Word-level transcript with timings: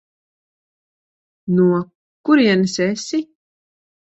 No 1.59 1.67
kurienes 2.29 2.79
esi? 2.89 3.25